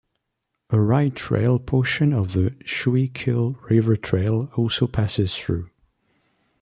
A 0.71 0.79
rail 0.81 1.11
trail 1.11 1.59
portion 1.59 2.11
of 2.11 2.33
the 2.33 2.55
Schuylkill 2.65 3.59
River 3.69 3.95
Trail 3.95 4.49
also 4.55 4.87
passes 4.87 5.37
through. 5.37 5.69